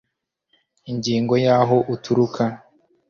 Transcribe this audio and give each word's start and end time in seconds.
Ingingo 0.91 1.33
ya 1.45 1.53
Aho 1.63 1.77
uturuka 1.93 2.43